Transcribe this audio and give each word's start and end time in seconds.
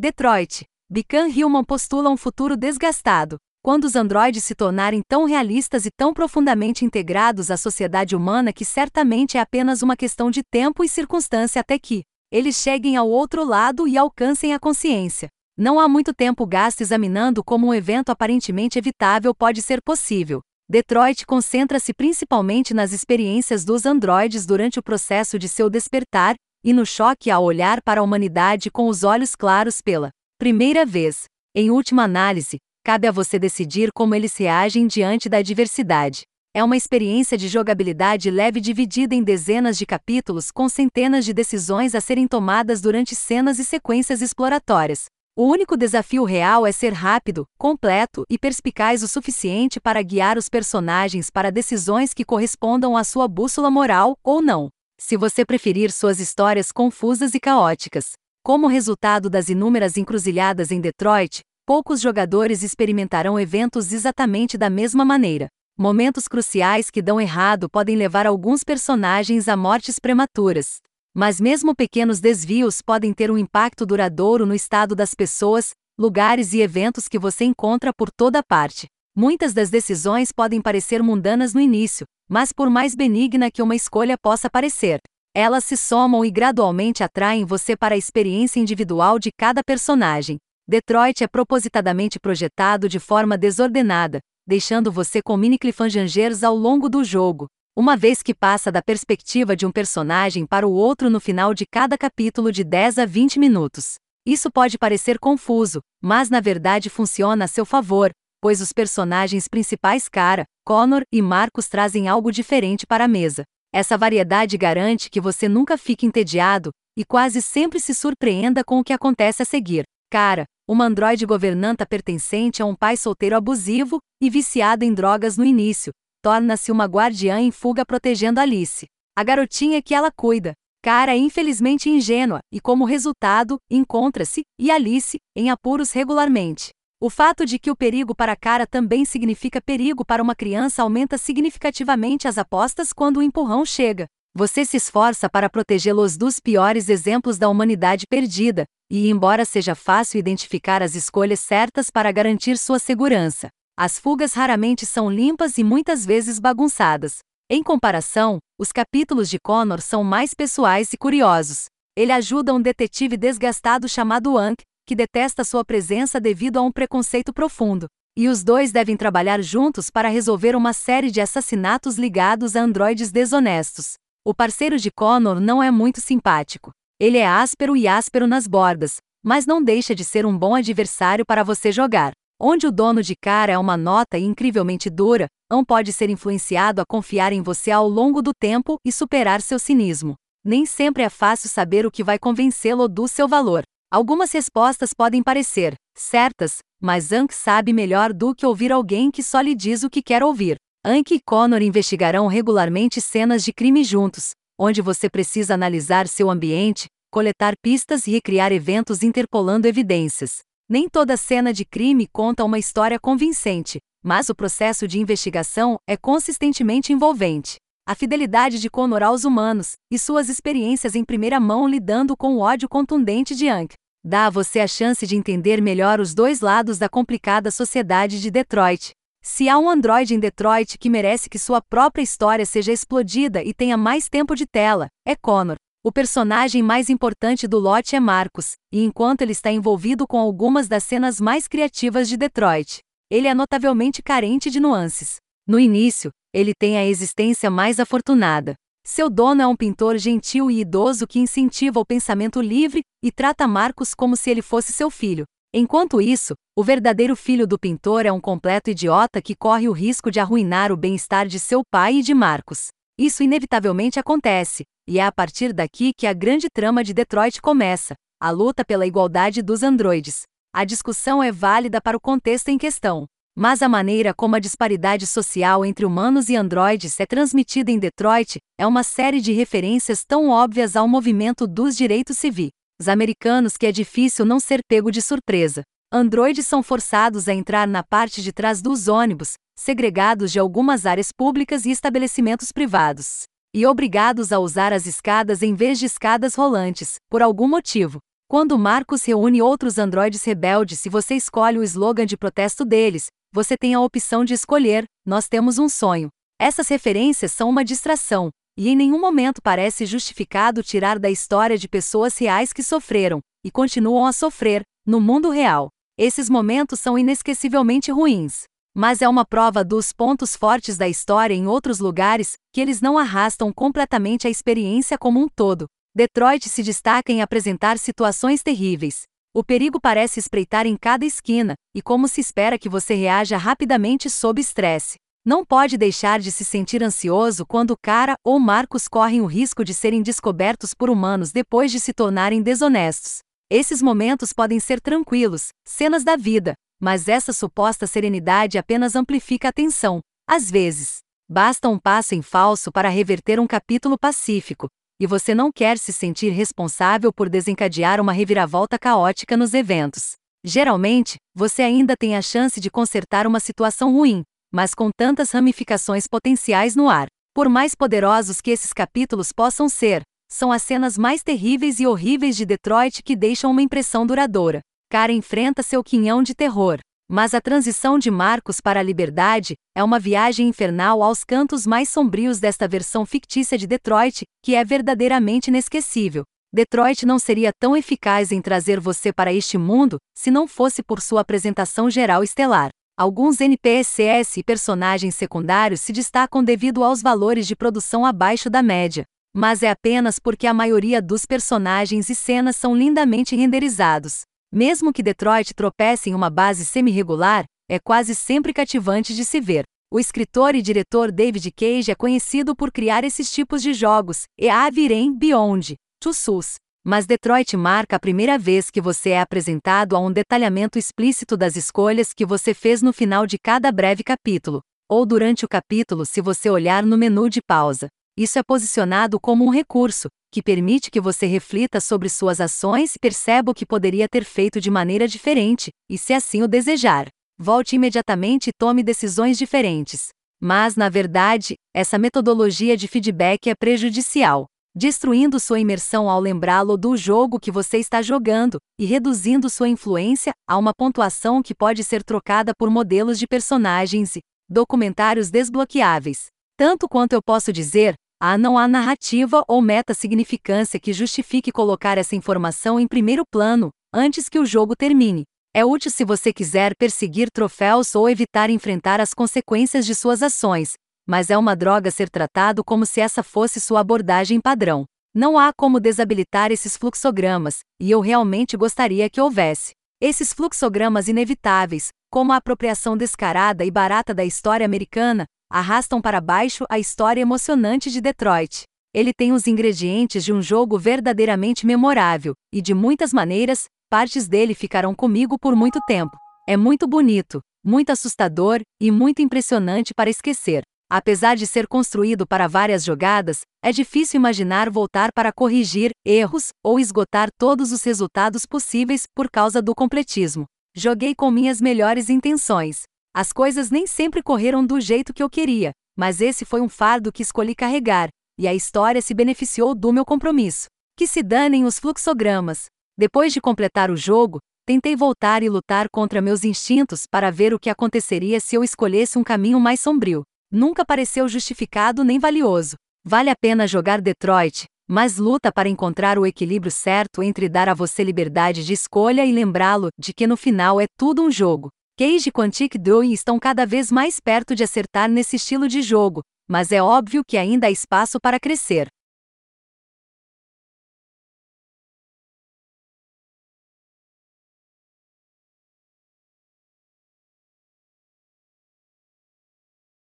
Detroit. 0.00 0.62
Bican 0.88 1.26
Hillman 1.26 1.64
postula 1.64 2.08
um 2.08 2.16
futuro 2.16 2.56
desgastado. 2.56 3.36
Quando 3.60 3.82
os 3.82 3.96
androides 3.96 4.44
se 4.44 4.54
tornarem 4.54 5.02
tão 5.08 5.24
realistas 5.24 5.86
e 5.86 5.90
tão 5.90 6.14
profundamente 6.14 6.84
integrados 6.84 7.50
à 7.50 7.56
sociedade 7.56 8.14
humana 8.14 8.52
que 8.52 8.64
certamente 8.64 9.36
é 9.36 9.40
apenas 9.40 9.82
uma 9.82 9.96
questão 9.96 10.30
de 10.30 10.40
tempo 10.48 10.84
e 10.84 10.88
circunstância 10.88 11.60
até 11.60 11.80
que 11.80 12.04
eles 12.30 12.54
cheguem 12.54 12.96
ao 12.96 13.10
outro 13.10 13.44
lado 13.44 13.88
e 13.88 13.98
alcancem 13.98 14.54
a 14.54 14.60
consciência. 14.60 15.28
Não 15.58 15.80
há 15.80 15.88
muito 15.88 16.14
tempo 16.14 16.46
gasto 16.46 16.80
examinando 16.80 17.42
como 17.42 17.66
um 17.66 17.74
evento 17.74 18.10
aparentemente 18.10 18.78
evitável 18.78 19.34
pode 19.34 19.60
ser 19.62 19.82
possível. 19.82 20.40
Detroit 20.70 21.26
concentra-se 21.26 21.92
principalmente 21.92 22.72
nas 22.72 22.92
experiências 22.92 23.64
dos 23.64 23.84
androides 23.84 24.46
durante 24.46 24.78
o 24.78 24.82
processo 24.82 25.40
de 25.40 25.48
seu 25.48 25.68
despertar 25.68 26.36
e 26.68 26.72
no 26.74 26.84
choque 26.84 27.30
ao 27.30 27.44
olhar 27.44 27.80
para 27.80 28.02
a 28.02 28.04
humanidade 28.04 28.70
com 28.70 28.88
os 28.88 29.02
olhos 29.02 29.34
claros 29.34 29.80
pela 29.80 30.10
primeira 30.36 30.84
vez. 30.84 31.24
Em 31.54 31.70
última 31.70 32.02
análise, 32.02 32.58
cabe 32.84 33.06
a 33.06 33.10
você 33.10 33.38
decidir 33.38 33.90
como 33.90 34.14
eles 34.14 34.36
reagem 34.36 34.86
diante 34.86 35.30
da 35.30 35.38
adversidade. 35.38 36.24
É 36.54 36.62
uma 36.62 36.76
experiência 36.76 37.38
de 37.38 37.48
jogabilidade 37.48 38.30
leve 38.30 38.60
dividida 38.60 39.14
em 39.14 39.22
dezenas 39.22 39.78
de 39.78 39.86
capítulos 39.86 40.50
com 40.50 40.68
centenas 40.68 41.24
de 41.24 41.32
decisões 41.32 41.94
a 41.94 42.02
serem 42.02 42.28
tomadas 42.28 42.82
durante 42.82 43.14
cenas 43.14 43.58
e 43.58 43.64
sequências 43.64 44.20
exploratórias. 44.20 45.06
O 45.34 45.46
único 45.46 45.74
desafio 45.74 46.24
real 46.24 46.66
é 46.66 46.72
ser 46.72 46.92
rápido, 46.92 47.46
completo 47.56 48.26
e 48.28 48.36
perspicaz 48.36 49.02
o 49.02 49.08
suficiente 49.08 49.80
para 49.80 50.02
guiar 50.02 50.36
os 50.36 50.50
personagens 50.50 51.30
para 51.30 51.50
decisões 51.50 52.12
que 52.12 52.26
correspondam 52.26 52.94
à 52.94 53.04
sua 53.04 53.26
bússola 53.26 53.70
moral 53.70 54.18
ou 54.22 54.42
não. 54.42 54.68
Se 55.00 55.16
você 55.16 55.44
preferir 55.44 55.92
suas 55.92 56.18
histórias 56.18 56.72
confusas 56.72 57.32
e 57.32 57.38
caóticas. 57.38 58.12
Como 58.42 58.66
resultado 58.66 59.30
das 59.30 59.48
inúmeras 59.48 59.96
encruzilhadas 59.96 60.72
em 60.72 60.80
Detroit, 60.80 61.40
poucos 61.64 62.00
jogadores 62.00 62.64
experimentarão 62.64 63.38
eventos 63.38 63.92
exatamente 63.92 64.58
da 64.58 64.68
mesma 64.68 65.04
maneira. 65.04 65.46
Momentos 65.78 66.26
cruciais 66.26 66.90
que 66.90 67.00
dão 67.00 67.20
errado 67.20 67.70
podem 67.70 67.94
levar 67.94 68.26
alguns 68.26 68.64
personagens 68.64 69.48
a 69.48 69.56
mortes 69.56 70.00
prematuras. 70.00 70.80
Mas 71.14 71.40
mesmo 71.40 71.76
pequenos 71.76 72.18
desvios 72.18 72.82
podem 72.82 73.14
ter 73.14 73.30
um 73.30 73.38
impacto 73.38 73.86
duradouro 73.86 74.44
no 74.44 74.54
estado 74.54 74.96
das 74.96 75.14
pessoas, 75.14 75.70
lugares 75.96 76.52
e 76.52 76.60
eventos 76.60 77.06
que 77.06 77.20
você 77.20 77.44
encontra 77.44 77.92
por 77.96 78.10
toda 78.10 78.42
parte. 78.42 78.88
Muitas 79.16 79.54
das 79.54 79.70
decisões 79.70 80.32
podem 80.32 80.60
parecer 80.60 81.02
mundanas 81.04 81.54
no 81.54 81.60
início, 81.60 82.04
mas 82.28 82.52
por 82.52 82.68
mais 82.68 82.94
benigna 82.94 83.50
que 83.50 83.62
uma 83.62 83.74
escolha 83.74 84.18
possa 84.18 84.50
parecer, 84.50 85.00
elas 85.34 85.64
se 85.64 85.76
somam 85.76 86.24
e 86.24 86.30
gradualmente 86.30 87.02
atraem 87.02 87.44
você 87.44 87.76
para 87.76 87.94
a 87.94 87.98
experiência 87.98 88.60
individual 88.60 89.18
de 89.18 89.30
cada 89.30 89.62
personagem. 89.64 90.36
Detroit 90.68 91.22
é 91.22 91.28
propositadamente 91.28 92.20
projetado 92.20 92.88
de 92.88 92.98
forma 92.98 93.38
desordenada, 93.38 94.20
deixando 94.46 94.92
você 94.92 95.22
com 95.22 95.36
mini 95.36 95.58
cliffhangers 95.58 96.42
ao 96.42 96.54
longo 96.54 96.88
do 96.88 97.02
jogo, 97.02 97.46
uma 97.76 97.96
vez 97.96 98.22
que 98.22 98.34
passa 98.34 98.72
da 98.72 98.82
perspectiva 98.82 99.54
de 99.54 99.64
um 99.64 99.70
personagem 99.70 100.44
para 100.44 100.66
o 100.66 100.72
outro 100.72 101.08
no 101.08 101.20
final 101.20 101.54
de 101.54 101.64
cada 101.64 101.96
capítulo 101.96 102.50
de 102.50 102.64
10 102.64 102.98
a 102.98 103.06
20 103.06 103.38
minutos. 103.38 103.94
Isso 104.26 104.50
pode 104.50 104.76
parecer 104.76 105.18
confuso, 105.18 105.80
mas 106.02 106.28
na 106.28 106.40
verdade 106.40 106.90
funciona 106.90 107.44
a 107.44 107.48
seu 107.48 107.64
favor, 107.64 108.10
pois 108.40 108.60
os 108.60 108.72
personagens 108.72 109.48
principais 109.48 110.08
Cara, 110.08 110.44
Connor 110.64 111.02
e 111.12 111.20
Marcos 111.22 111.68
trazem 111.68 112.08
algo 112.08 112.30
diferente 112.30 112.86
para 112.86 113.04
a 113.04 113.08
mesa. 113.08 113.44
Essa 113.72 113.98
variedade 113.98 114.56
garante 114.56 115.10
que 115.10 115.20
você 115.20 115.48
nunca 115.48 115.76
fique 115.76 116.06
entediado 116.06 116.70
e 116.96 117.04
quase 117.04 117.40
sempre 117.42 117.78
se 117.78 117.94
surpreenda 117.94 118.64
com 118.64 118.80
o 118.80 118.84
que 118.84 118.92
acontece 118.92 119.42
a 119.42 119.44
seguir. 119.44 119.84
Cara, 120.10 120.44
uma 120.68 120.84
androide 120.84 121.24
governanta 121.24 121.86
pertencente 121.86 122.62
a 122.62 122.66
um 122.66 122.74
pai 122.74 122.96
solteiro 122.96 123.36
abusivo 123.36 123.98
e 124.20 124.28
viciado 124.28 124.84
em 124.84 124.92
drogas 124.92 125.36
no 125.36 125.44
início, 125.44 125.92
torna-se 126.22 126.72
uma 126.72 126.84
guardiã 126.84 127.40
em 127.40 127.50
fuga 127.50 127.84
protegendo 127.86 128.40
Alice, 128.40 128.86
a 129.16 129.22
garotinha 129.22 129.82
que 129.82 129.94
ela 129.94 130.10
cuida. 130.10 130.52
Cara 130.82 131.12
é 131.12 131.16
infelizmente 131.16 131.90
ingênua 131.90 132.40
e, 132.52 132.60
como 132.60 132.84
resultado, 132.84 133.58
encontra-se, 133.68 134.42
e 134.58 134.70
Alice, 134.70 135.18
em 135.36 135.50
apuros 135.50 135.92
regularmente. 135.92 136.70
O 137.00 137.08
fato 137.08 137.46
de 137.46 137.60
que 137.60 137.70
o 137.70 137.76
perigo 137.76 138.12
para 138.12 138.32
a 138.32 138.36
cara 138.36 138.66
também 138.66 139.04
significa 139.04 139.60
perigo 139.60 140.04
para 140.04 140.20
uma 140.20 140.34
criança 140.34 140.82
aumenta 140.82 141.16
significativamente 141.16 142.26
as 142.26 142.36
apostas 142.36 142.92
quando 142.92 143.18
o 143.18 143.22
empurrão 143.22 143.64
chega. 143.64 144.06
Você 144.34 144.64
se 144.64 144.78
esforça 144.78 145.30
para 145.30 145.48
protegê-los 145.48 146.16
dos 146.16 146.40
piores 146.40 146.88
exemplos 146.88 147.38
da 147.38 147.48
humanidade 147.48 148.04
perdida, 148.04 148.64
e 148.90 149.08
embora 149.08 149.44
seja 149.44 149.76
fácil 149.76 150.18
identificar 150.18 150.82
as 150.82 150.96
escolhas 150.96 151.38
certas 151.38 151.88
para 151.88 152.10
garantir 152.10 152.58
sua 152.58 152.80
segurança, 152.80 153.48
as 153.78 153.96
fugas 153.96 154.34
raramente 154.34 154.84
são 154.84 155.08
limpas 155.08 155.56
e 155.56 155.62
muitas 155.62 156.04
vezes 156.04 156.40
bagunçadas. 156.40 157.18
Em 157.48 157.62
comparação, 157.62 158.38
os 158.58 158.72
capítulos 158.72 159.30
de 159.30 159.38
Connor 159.38 159.80
são 159.80 160.02
mais 160.02 160.34
pessoais 160.34 160.92
e 160.92 160.96
curiosos. 160.96 161.66
Ele 161.96 162.10
ajuda 162.10 162.52
um 162.52 162.60
detetive 162.60 163.16
desgastado 163.16 163.88
chamado 163.88 164.36
Ank, 164.36 164.62
que 164.88 164.96
detesta 164.96 165.44
sua 165.44 165.62
presença 165.62 166.18
devido 166.18 166.56
a 166.56 166.62
um 166.62 166.72
preconceito 166.72 167.30
profundo. 167.30 167.88
E 168.16 168.26
os 168.26 168.42
dois 168.42 168.72
devem 168.72 168.96
trabalhar 168.96 169.42
juntos 169.42 169.90
para 169.90 170.08
resolver 170.08 170.56
uma 170.56 170.72
série 170.72 171.10
de 171.10 171.20
assassinatos 171.20 171.98
ligados 171.98 172.56
a 172.56 172.62
androides 172.62 173.12
desonestos. 173.12 173.96
O 174.24 174.32
parceiro 174.32 174.78
de 174.78 174.90
Connor 174.90 175.40
não 175.40 175.62
é 175.62 175.70
muito 175.70 176.00
simpático. 176.00 176.70
Ele 176.98 177.18
é 177.18 177.26
áspero 177.26 177.76
e 177.76 177.86
áspero 177.86 178.26
nas 178.26 178.46
bordas, 178.46 178.96
mas 179.22 179.44
não 179.44 179.62
deixa 179.62 179.94
de 179.94 180.06
ser 180.06 180.24
um 180.24 180.36
bom 180.36 180.54
adversário 180.54 181.22
para 181.26 181.44
você 181.44 181.70
jogar. 181.70 182.12
Onde 182.40 182.66
o 182.66 182.72
dono 182.72 183.02
de 183.02 183.14
cara 183.14 183.52
é 183.52 183.58
uma 183.58 183.76
nota 183.76 184.16
incrivelmente 184.16 184.88
dura, 184.88 185.26
não 185.50 185.62
pode 185.62 185.92
ser 185.92 186.08
influenciado 186.08 186.80
a 186.80 186.86
confiar 186.88 187.30
em 187.30 187.42
você 187.42 187.70
ao 187.70 187.86
longo 187.86 188.22
do 188.22 188.32
tempo 188.32 188.78
e 188.82 188.90
superar 188.90 189.42
seu 189.42 189.58
cinismo. 189.58 190.14
Nem 190.42 190.64
sempre 190.64 191.02
é 191.02 191.10
fácil 191.10 191.50
saber 191.50 191.84
o 191.84 191.90
que 191.90 192.02
vai 192.02 192.18
convencê-lo 192.18 192.88
do 192.88 193.06
seu 193.06 193.28
valor. 193.28 193.64
Algumas 193.90 194.30
respostas 194.32 194.92
podem 194.92 195.22
parecer 195.22 195.74
certas, 195.96 196.58
mas 196.78 197.10
Ank 197.10 197.34
sabe 197.34 197.72
melhor 197.72 198.12
do 198.12 198.34
que 198.34 198.44
ouvir 198.44 198.70
alguém 198.70 199.10
que 199.10 199.22
só 199.22 199.40
lhe 199.40 199.54
diz 199.54 199.82
o 199.82 199.88
que 199.88 200.02
quer 200.02 200.22
ouvir. 200.22 200.56
Ank 200.84 201.14
e 201.14 201.20
Connor 201.20 201.62
investigarão 201.62 202.26
regularmente 202.26 203.00
cenas 203.00 203.42
de 203.42 203.50
crime 203.50 203.82
juntos, 203.82 204.32
onde 204.58 204.82
você 204.82 205.08
precisa 205.08 205.54
analisar 205.54 206.06
seu 206.06 206.28
ambiente, 206.28 206.86
coletar 207.10 207.54
pistas 207.62 208.06
e 208.06 208.10
recriar 208.10 208.52
eventos 208.52 209.02
interpolando 209.02 209.66
evidências. 209.66 210.40
Nem 210.68 210.86
toda 210.86 211.16
cena 211.16 211.50
de 211.50 211.64
crime 211.64 212.06
conta 212.12 212.44
uma 212.44 212.58
história 212.58 213.00
convincente, 213.00 213.78
mas 214.04 214.28
o 214.28 214.34
processo 214.34 214.86
de 214.86 215.00
investigação 215.00 215.78
é 215.88 215.96
consistentemente 215.96 216.92
envolvente. 216.92 217.56
A 217.88 217.94
fidelidade 217.94 218.58
de 218.58 218.68
Connor 218.68 219.02
aos 219.02 219.24
humanos 219.24 219.72
e 219.90 219.98
suas 219.98 220.28
experiências 220.28 220.94
em 220.94 221.02
primeira 221.02 221.40
mão 221.40 221.66
lidando 221.66 222.14
com 222.14 222.36
o 222.36 222.40
ódio 222.40 222.68
contundente 222.68 223.34
de 223.34 223.48
Hank 223.48 223.72
dá 224.04 224.26
a 224.26 224.30
você 224.30 224.60
a 224.60 224.66
chance 224.66 225.06
de 225.06 225.16
entender 225.16 225.62
melhor 225.62 225.98
os 225.98 226.12
dois 226.12 226.42
lados 226.42 226.76
da 226.76 226.86
complicada 226.86 227.50
sociedade 227.50 228.20
de 228.20 228.30
Detroit. 228.30 228.90
Se 229.22 229.48
há 229.48 229.58
um 229.58 229.70
androide 229.70 230.14
em 230.14 230.20
Detroit 230.20 230.76
que 230.76 230.90
merece 230.90 231.30
que 231.30 231.38
sua 231.38 231.62
própria 231.62 232.02
história 232.02 232.44
seja 232.44 232.74
explodida 232.74 233.42
e 233.42 233.54
tenha 233.54 233.78
mais 233.78 234.06
tempo 234.06 234.36
de 234.36 234.44
tela, 234.44 234.88
é 235.06 235.16
Connor. 235.16 235.56
O 235.82 235.90
personagem 235.90 236.62
mais 236.62 236.90
importante 236.90 237.48
do 237.48 237.58
lote 237.58 237.96
é 237.96 238.00
Marcos, 238.00 238.52
e 238.70 238.84
enquanto 238.84 239.22
ele 239.22 239.32
está 239.32 239.50
envolvido 239.50 240.06
com 240.06 240.18
algumas 240.18 240.68
das 240.68 240.84
cenas 240.84 241.18
mais 241.18 241.48
criativas 241.48 242.06
de 242.06 242.18
Detroit, 242.18 242.80
ele 243.10 243.28
é 243.28 243.32
notavelmente 243.32 244.02
carente 244.02 244.50
de 244.50 244.60
nuances. 244.60 245.16
No 245.48 245.58
início, 245.58 246.10
ele 246.30 246.52
tem 246.52 246.76
a 246.76 246.84
existência 246.84 247.50
mais 247.50 247.80
afortunada. 247.80 248.54
Seu 248.86 249.08
dono 249.08 249.40
é 249.40 249.46
um 249.46 249.56
pintor 249.56 249.96
gentil 249.96 250.50
e 250.50 250.60
idoso 250.60 251.06
que 251.06 251.18
incentiva 251.18 251.80
o 251.80 251.86
pensamento 251.86 252.38
livre 252.42 252.82
e 253.02 253.10
trata 253.10 253.48
Marcos 253.48 253.94
como 253.94 254.14
se 254.14 254.28
ele 254.28 254.42
fosse 254.42 254.74
seu 254.74 254.90
filho. 254.90 255.24
Enquanto 255.54 256.02
isso, 256.02 256.34
o 256.54 256.62
verdadeiro 256.62 257.16
filho 257.16 257.46
do 257.46 257.58
pintor 257.58 258.04
é 258.04 258.12
um 258.12 258.20
completo 258.20 258.68
idiota 258.68 259.22
que 259.22 259.34
corre 259.34 259.66
o 259.70 259.72
risco 259.72 260.10
de 260.10 260.20
arruinar 260.20 260.70
o 260.70 260.76
bem-estar 260.76 261.26
de 261.26 261.40
seu 261.40 261.62
pai 261.70 261.94
e 261.96 262.02
de 262.02 262.12
Marcos. 262.12 262.68
Isso 262.98 263.22
inevitavelmente 263.22 263.98
acontece, 263.98 264.64
e 264.86 264.98
é 264.98 265.06
a 265.06 265.12
partir 265.12 265.54
daqui 265.54 265.92
que 265.96 266.06
a 266.06 266.12
grande 266.12 266.48
trama 266.52 266.84
de 266.84 266.92
Detroit 266.92 267.40
começa 267.40 267.94
a 268.20 268.30
luta 268.30 268.66
pela 268.66 268.86
igualdade 268.86 269.40
dos 269.40 269.62
androides. 269.62 270.24
A 270.52 270.66
discussão 270.66 271.22
é 271.22 271.32
válida 271.32 271.80
para 271.80 271.96
o 271.96 272.00
contexto 272.00 272.48
em 272.48 272.58
questão. 272.58 273.06
Mas 273.40 273.62
a 273.62 273.68
maneira 273.68 274.12
como 274.12 274.34
a 274.34 274.40
disparidade 274.40 275.06
social 275.06 275.64
entre 275.64 275.86
humanos 275.86 276.28
e 276.28 276.34
androides 276.34 276.98
é 276.98 277.06
transmitida 277.06 277.70
em 277.70 277.78
Detroit 277.78 278.38
é 278.58 278.66
uma 278.66 278.82
série 278.82 279.20
de 279.20 279.30
referências 279.32 280.04
tão 280.04 280.28
óbvias 280.28 280.74
ao 280.74 280.88
movimento 280.88 281.46
dos 281.46 281.76
direitos 281.76 282.18
civis 282.18 282.50
americanos 282.84 283.56
que 283.56 283.64
é 283.64 283.70
difícil 283.70 284.24
não 284.24 284.40
ser 284.40 284.58
pego 284.68 284.90
de 284.90 285.00
surpresa. 285.00 285.62
Androides 285.92 286.48
são 286.48 286.64
forçados 286.64 287.28
a 287.28 287.32
entrar 287.32 287.68
na 287.68 287.84
parte 287.84 288.24
de 288.24 288.32
trás 288.32 288.60
dos 288.60 288.88
ônibus, 288.88 289.34
segregados 289.56 290.32
de 290.32 290.40
algumas 290.40 290.84
áreas 290.84 291.12
públicas 291.12 291.64
e 291.64 291.70
estabelecimentos 291.70 292.50
privados, 292.50 293.22
e 293.54 293.64
obrigados 293.64 294.32
a 294.32 294.40
usar 294.40 294.72
as 294.72 294.84
escadas 294.84 295.44
em 295.44 295.54
vez 295.54 295.78
de 295.78 295.86
escadas 295.86 296.34
rolantes, 296.34 296.96
por 297.08 297.22
algum 297.22 297.46
motivo. 297.46 298.00
Quando 298.30 298.58
Marcos 298.58 299.04
reúne 299.04 299.40
outros 299.40 299.78
androides 299.78 300.22
rebeldes 300.24 300.84
e 300.84 300.88
você 300.88 301.14
escolhe 301.14 301.58
o 301.58 301.62
slogan 301.62 302.04
de 302.04 302.16
protesto 302.16 302.64
deles, 302.64 303.06
você 303.32 303.56
tem 303.56 303.74
a 303.74 303.80
opção 303.80 304.24
de 304.24 304.34
escolher: 304.34 304.84
Nós 305.06 305.28
temos 305.28 305.58
um 305.58 305.68
sonho. 305.68 306.08
Essas 306.40 306.68
referências 306.68 307.32
são 307.32 307.48
uma 307.48 307.64
distração, 307.64 308.30
e 308.56 308.68
em 308.68 308.76
nenhum 308.76 309.00
momento 309.00 309.40
parece 309.42 309.86
justificado 309.86 310.62
tirar 310.62 310.98
da 310.98 311.10
história 311.10 311.58
de 311.58 311.68
pessoas 311.68 312.16
reais 312.18 312.52
que 312.52 312.62
sofreram, 312.62 313.20
e 313.44 313.50
continuam 313.50 314.06
a 314.06 314.12
sofrer, 314.12 314.62
no 314.86 315.00
mundo 315.00 315.30
real. 315.30 315.68
Esses 315.96 316.28
momentos 316.28 316.80
são 316.80 316.98
inesquecivelmente 316.98 317.90
ruins. 317.90 318.44
Mas 318.74 319.02
é 319.02 319.08
uma 319.08 319.24
prova 319.24 319.64
dos 319.64 319.92
pontos 319.92 320.36
fortes 320.36 320.76
da 320.76 320.88
história 320.88 321.34
em 321.34 321.46
outros 321.46 321.80
lugares, 321.80 322.34
que 322.52 322.60
eles 322.60 322.80
não 322.80 322.96
arrastam 322.96 323.52
completamente 323.52 324.26
a 324.26 324.30
experiência 324.30 324.96
como 324.96 325.20
um 325.20 325.28
todo. 325.28 325.66
Detroit 325.94 326.48
se 326.48 326.62
destaca 326.62 327.10
em 327.10 327.20
apresentar 327.20 327.78
situações 327.78 328.42
terríveis. 328.42 329.02
O 329.34 329.44
perigo 329.44 329.78
parece 329.80 330.18
espreitar 330.18 330.66
em 330.66 330.76
cada 330.76 331.04
esquina, 331.04 331.54
e 331.74 331.82
como 331.82 332.08
se 332.08 332.20
espera 332.20 332.58
que 332.58 332.68
você 332.68 332.94
reaja 332.94 333.36
rapidamente 333.36 334.08
sob 334.08 334.40
estresse. 334.40 334.96
Não 335.24 335.44
pode 335.44 335.76
deixar 335.76 336.20
de 336.20 336.32
se 336.32 336.44
sentir 336.44 336.82
ansioso 336.82 337.44
quando 337.44 337.76
Cara 337.76 338.14
ou 338.24 338.40
Marcos 338.40 338.88
correm 338.88 339.20
o 339.20 339.26
risco 339.26 339.64
de 339.64 339.74
serem 339.74 340.02
descobertos 340.02 340.72
por 340.72 340.88
humanos 340.88 341.30
depois 341.30 341.70
de 341.70 341.78
se 341.78 341.92
tornarem 341.92 342.42
desonestos. 342.42 343.18
Esses 343.50 343.82
momentos 343.82 344.32
podem 344.32 344.58
ser 344.58 344.80
tranquilos, 344.80 345.48
cenas 345.66 346.02
da 346.02 346.16
vida, 346.16 346.54
mas 346.80 347.08
essa 347.08 347.32
suposta 347.32 347.86
serenidade 347.86 348.56
apenas 348.56 348.96
amplifica 348.96 349.48
a 349.48 349.52
tensão. 349.52 350.00
Às 350.26 350.50
vezes, 350.50 350.98
basta 351.28 351.68
um 351.68 351.78
passo 351.78 352.14
em 352.14 352.22
falso 352.22 352.72
para 352.72 352.88
reverter 352.88 353.38
um 353.38 353.46
capítulo 353.46 353.98
pacífico, 353.98 354.68
e 355.00 355.06
você 355.06 355.34
não 355.34 355.52
quer 355.52 355.78
se 355.78 355.92
sentir 355.92 356.30
responsável 356.30 357.12
por 357.12 357.28
desencadear 357.28 358.00
uma 358.00 358.12
reviravolta 358.12 358.78
caótica 358.78 359.36
nos 359.36 359.54
eventos. 359.54 360.12
Geralmente, 360.44 361.16
você 361.34 361.62
ainda 361.62 361.94
tem 361.96 362.16
a 362.16 362.22
chance 362.22 362.60
de 362.60 362.70
consertar 362.70 363.26
uma 363.26 363.40
situação 363.40 363.92
ruim, 363.92 364.22
mas 364.52 364.74
com 364.74 364.90
tantas 364.96 365.30
ramificações 365.30 366.06
potenciais 366.06 366.74
no 366.74 366.88
ar. 366.88 367.06
Por 367.34 367.48
mais 367.48 367.74
poderosos 367.74 368.40
que 368.40 368.50
esses 368.50 368.72
capítulos 368.72 369.32
possam 369.32 369.68
ser, 369.68 370.02
são 370.30 370.50
as 370.50 370.62
cenas 370.62 370.98
mais 370.98 371.22
terríveis 371.22 371.80
e 371.80 371.86
horríveis 371.86 372.36
de 372.36 372.44
Detroit 372.44 373.02
que 373.02 373.16
deixam 373.16 373.50
uma 373.50 373.62
impressão 373.62 374.06
duradoura. 374.06 374.60
Cara 374.90 375.12
enfrenta 375.12 375.62
seu 375.62 375.82
quinhão 375.84 376.22
de 376.22 376.34
terror. 376.34 376.80
Mas 377.10 377.32
a 377.32 377.40
transição 377.40 377.98
de 377.98 378.10
Marcos 378.10 378.60
para 378.60 378.80
a 378.80 378.82
liberdade 378.82 379.54
é 379.74 379.82
uma 379.82 379.98
viagem 379.98 380.46
infernal 380.46 381.02
aos 381.02 381.24
cantos 381.24 381.66
mais 381.66 381.88
sombrios 381.88 382.38
desta 382.38 382.68
versão 382.68 383.06
fictícia 383.06 383.56
de 383.56 383.66
Detroit, 383.66 384.24
que 384.44 384.54
é 384.54 384.62
verdadeiramente 384.62 385.48
inesquecível. 385.48 386.24
Detroit 386.52 387.06
não 387.06 387.18
seria 387.18 387.50
tão 387.58 387.74
eficaz 387.74 388.30
em 388.30 388.42
trazer 388.42 388.78
você 388.78 389.10
para 389.10 389.32
este 389.32 389.56
mundo 389.56 389.96
se 390.14 390.30
não 390.30 390.46
fosse 390.46 390.82
por 390.82 391.00
sua 391.00 391.22
apresentação 391.22 391.90
geral 391.90 392.22
estelar. 392.22 392.68
Alguns 392.94 393.40
NPCs 393.40 394.36
e 394.36 394.42
personagens 394.42 395.14
secundários 395.14 395.80
se 395.80 395.92
destacam 395.92 396.44
devido 396.44 396.84
aos 396.84 397.00
valores 397.00 397.46
de 397.46 397.56
produção 397.56 398.04
abaixo 398.04 398.50
da 398.50 398.62
média. 398.62 399.04
Mas 399.34 399.62
é 399.62 399.70
apenas 399.70 400.18
porque 400.18 400.46
a 400.46 400.52
maioria 400.52 401.00
dos 401.00 401.24
personagens 401.24 402.10
e 402.10 402.14
cenas 402.14 402.56
são 402.56 402.76
lindamente 402.76 403.34
renderizados. 403.34 404.27
Mesmo 404.52 404.92
que 404.92 405.02
Detroit 405.02 405.52
tropece 405.54 406.08
em 406.08 406.14
uma 406.14 406.30
base 406.30 406.64
semi-regular, 406.64 407.44
é 407.68 407.78
quase 407.78 408.14
sempre 408.14 408.52
cativante 408.52 409.14
de 409.14 409.24
se 409.24 409.40
ver. 409.40 409.64
O 409.92 410.00
escritor 410.00 410.54
e 410.54 410.62
diretor 410.62 411.12
David 411.12 411.50
Cage 411.52 411.90
é 411.90 411.94
conhecido 411.94 412.56
por 412.56 412.72
criar 412.72 413.04
esses 413.04 413.30
tipos 413.30 413.62
de 413.62 413.74
jogos, 413.74 414.24
e 414.38 414.48
Avirem 414.48 415.14
Beyond, 415.14 415.76
Sus 416.02 416.56
mas 416.84 417.04
Detroit 417.04 417.54
marca 417.54 417.96
a 417.96 418.00
primeira 418.00 418.38
vez 418.38 418.70
que 418.70 418.80
você 418.80 419.10
é 419.10 419.20
apresentado 419.20 419.94
a 419.94 420.00
um 420.00 420.10
detalhamento 420.10 420.78
explícito 420.78 421.36
das 421.36 421.54
escolhas 421.54 422.14
que 422.14 422.24
você 422.24 422.54
fez 422.54 422.80
no 422.80 422.94
final 422.94 423.26
de 423.26 423.36
cada 423.38 423.70
breve 423.70 424.02
capítulo, 424.02 424.62
ou 424.88 425.04
durante 425.04 425.44
o 425.44 425.48
capítulo 425.48 426.06
se 426.06 426.22
você 426.22 426.48
olhar 426.48 426.86
no 426.86 426.96
menu 426.96 427.28
de 427.28 427.42
pausa. 427.46 427.88
Isso 428.16 428.38
é 428.38 428.42
posicionado 428.42 429.20
como 429.20 429.44
um 429.44 429.50
recurso, 429.50 430.08
que 430.30 430.42
permite 430.42 430.90
que 430.90 431.00
você 431.00 431.26
reflita 431.26 431.80
sobre 431.80 432.08
suas 432.08 432.40
ações 432.40 432.94
e 432.94 432.98
perceba 432.98 433.50
o 433.50 433.54
que 433.54 433.66
poderia 433.66 434.08
ter 434.08 434.24
feito 434.24 434.60
de 434.60 434.70
maneira 434.70 435.08
diferente, 435.08 435.70
e 435.88 435.96
se 435.96 436.12
assim 436.12 436.42
o 436.42 436.48
desejar, 436.48 437.08
volte 437.38 437.76
imediatamente 437.76 438.50
e 438.50 438.52
tome 438.58 438.82
decisões 438.82 439.38
diferentes. 439.38 440.08
Mas, 440.40 440.76
na 440.76 440.88
verdade, 440.88 441.54
essa 441.74 441.98
metodologia 441.98 442.76
de 442.76 442.86
feedback 442.86 443.48
é 443.48 443.54
prejudicial 443.54 444.46
destruindo 444.78 445.40
sua 445.40 445.58
imersão 445.58 446.08
ao 446.08 446.20
lembrá-lo 446.20 446.76
do 446.76 446.96
jogo 446.96 447.40
que 447.40 447.50
você 447.50 447.78
está 447.78 448.00
jogando, 448.00 448.58
e 448.78 448.84
reduzindo 448.84 449.50
sua 449.50 449.68
influência 449.68 450.32
a 450.48 450.56
uma 450.56 450.72
pontuação 450.72 451.42
que 451.42 451.52
pode 451.52 451.82
ser 451.82 452.04
trocada 452.04 452.52
por 452.56 452.70
modelos 452.70 453.18
de 453.18 453.26
personagens 453.26 454.14
e 454.14 454.20
documentários 454.48 455.30
desbloqueáveis. 455.30 456.26
Tanto 456.56 456.88
quanto 456.88 457.12
eu 457.12 457.20
posso 457.20 457.52
dizer, 457.52 457.94
há 458.20 458.36
não 458.36 458.58
há 458.58 458.66
narrativa 458.66 459.44
ou 459.46 459.62
meta-significância 459.62 460.80
que 460.80 460.92
justifique 460.92 461.52
colocar 461.52 461.98
essa 461.98 462.16
informação 462.16 462.78
em 462.78 462.86
primeiro 462.86 463.24
plano, 463.30 463.70
antes 463.92 464.28
que 464.28 464.38
o 464.38 464.46
jogo 464.46 464.74
termine. 464.76 465.24
É 465.54 465.64
útil 465.64 465.90
se 465.90 466.04
você 466.04 466.32
quiser 466.32 466.74
perseguir 466.76 467.30
troféus 467.32 467.94
ou 467.94 468.08
evitar 468.08 468.50
enfrentar 468.50 469.00
as 469.00 469.14
consequências 469.14 469.86
de 469.86 469.94
suas 469.94 470.22
ações, 470.22 470.74
mas 471.06 471.30
é 471.30 471.38
uma 471.38 471.56
droga 471.56 471.90
ser 471.90 472.10
tratado 472.10 472.62
como 472.62 472.84
se 472.84 473.00
essa 473.00 473.22
fosse 473.22 473.60
sua 473.60 473.80
abordagem 473.80 474.40
padrão. 474.40 474.84
Não 475.14 475.38
há 475.38 475.52
como 475.56 475.80
desabilitar 475.80 476.52
esses 476.52 476.76
fluxogramas, 476.76 477.60
e 477.80 477.90
eu 477.90 478.00
realmente 478.00 478.56
gostaria 478.56 479.08
que 479.08 479.20
houvesse. 479.20 479.72
Esses 480.00 480.32
fluxogramas 480.32 481.08
inevitáveis, 481.08 481.88
como 482.10 482.32
a 482.32 482.36
apropriação 482.36 482.96
descarada 482.96 483.64
e 483.64 483.70
barata 483.70 484.14
da 484.14 484.24
história 484.24 484.64
americana, 484.64 485.24
arrastam 485.50 486.00
para 486.00 486.20
baixo 486.20 486.64
a 486.68 486.78
história 486.78 487.20
emocionante 487.20 487.90
de 487.90 488.00
Detroit. 488.00 488.62
Ele 488.94 489.12
tem 489.12 489.32
os 489.32 489.46
ingredientes 489.46 490.24
de 490.24 490.32
um 490.32 490.40
jogo 490.40 490.78
verdadeiramente 490.78 491.66
memorável, 491.66 492.34
e 492.52 492.60
de 492.62 492.74
muitas 492.74 493.12
maneiras, 493.12 493.64
partes 493.90 494.28
dele 494.28 494.54
ficarão 494.54 494.94
comigo 494.94 495.38
por 495.38 495.54
muito 495.54 495.80
tempo. 495.86 496.16
É 496.46 496.56
muito 496.56 496.86
bonito, 496.86 497.40
muito 497.64 497.90
assustador 497.90 498.60
e 498.80 498.90
muito 498.90 499.20
impressionante 499.20 499.92
para 499.94 500.10
esquecer. 500.10 500.62
Apesar 500.90 501.36
de 501.36 501.46
ser 501.46 501.66
construído 501.66 502.26
para 502.26 502.48
várias 502.48 502.82
jogadas, 502.82 503.42
é 503.62 503.70
difícil 503.70 504.18
imaginar 504.18 504.70
voltar 504.70 505.10
para 505.12 505.30
corrigir 505.30 505.90
erros 506.04 506.48
ou 506.64 506.80
esgotar 506.80 507.28
todos 507.38 507.72
os 507.72 507.82
resultados 507.82 508.46
possíveis 508.46 509.02
por 509.14 509.30
causa 509.30 509.60
do 509.60 509.74
completismo. 509.74 510.46
Joguei 510.74 511.14
com 511.14 511.30
minhas 511.30 511.60
melhores 511.60 512.08
intenções. 512.08 512.84
As 513.14 513.32
coisas 513.32 513.70
nem 513.70 513.86
sempre 513.86 514.22
correram 514.22 514.64
do 514.64 514.80
jeito 514.80 515.12
que 515.12 515.22
eu 515.22 515.30
queria, 515.30 515.72
mas 515.96 516.20
esse 516.20 516.44
foi 516.44 516.60
um 516.60 516.68
fardo 516.68 517.12
que 517.12 517.22
escolhi 517.22 517.54
carregar, 517.54 518.08
e 518.38 518.46
a 518.46 518.54
história 518.54 519.02
se 519.02 519.12
beneficiou 519.12 519.74
do 519.74 519.92
meu 519.92 520.04
compromisso. 520.04 520.66
Que 520.96 521.06
se 521.06 521.22
danem 521.22 521.64
os 521.64 521.78
fluxogramas. 521.78 522.66
Depois 522.96 523.32
de 523.32 523.40
completar 523.40 523.90
o 523.90 523.96
jogo, 523.96 524.38
tentei 524.66 524.94
voltar 524.94 525.42
e 525.42 525.48
lutar 525.48 525.88
contra 525.88 526.20
meus 526.20 526.44
instintos 526.44 527.04
para 527.10 527.30
ver 527.30 527.54
o 527.54 527.58
que 527.58 527.70
aconteceria 527.70 528.40
se 528.40 528.56
eu 528.56 528.62
escolhesse 528.62 529.16
um 529.18 529.24
caminho 529.24 529.58
mais 529.58 529.80
sombrio. 529.80 530.22
Nunca 530.50 530.84
pareceu 530.84 531.28
justificado 531.28 532.04
nem 532.04 532.18
valioso. 532.18 532.76
Vale 533.04 533.30
a 533.30 533.36
pena 533.40 533.66
jogar 533.66 534.00
Detroit, 534.00 534.64
mas 534.88 535.18
luta 535.18 535.52
para 535.52 535.68
encontrar 535.68 536.18
o 536.18 536.26
equilíbrio 536.26 536.72
certo 536.72 537.22
entre 537.22 537.48
dar 537.48 537.68
a 537.68 537.74
você 537.74 538.02
liberdade 538.02 538.64
de 538.64 538.72
escolha 538.72 539.24
e 539.24 539.32
lembrá-lo 539.32 539.88
de 539.98 540.12
que 540.12 540.26
no 540.26 540.36
final 540.36 540.80
é 540.80 540.86
tudo 540.98 541.22
um 541.22 541.30
jogo. 541.30 541.68
Cage 541.98 542.28
e 542.28 542.30
Quantic 542.30 542.78
Drew 542.78 543.02
estão 543.02 543.40
cada 543.40 543.66
vez 543.66 543.90
mais 543.90 544.20
perto 544.20 544.54
de 544.54 544.62
acertar 544.62 545.10
nesse 545.10 545.34
estilo 545.34 545.66
de 545.66 545.82
jogo, 545.82 546.22
mas 546.48 546.70
é 546.70 546.80
óbvio 546.80 547.24
que 547.26 547.36
ainda 547.36 547.66
há 547.66 547.72
espaço 547.72 548.20
para 548.20 548.38
crescer. 548.38 548.86